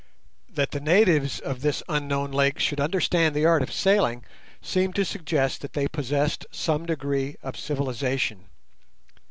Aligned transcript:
That 0.49 0.71
the 0.71 0.79
natives 0.79 1.39
of 1.39 1.61
this 1.61 1.83
unknown 1.87 2.31
lake 2.31 2.57
should 2.57 2.79
understand 2.79 3.35
the 3.35 3.45
art 3.45 3.61
of 3.61 3.71
sailing 3.71 4.25
seemed 4.59 4.95
to 4.95 5.05
suggest 5.05 5.61
that 5.61 5.73
they 5.73 5.87
possessed 5.87 6.47
some 6.51 6.87
degree 6.87 7.35
of 7.43 7.55
civilization. 7.55 8.45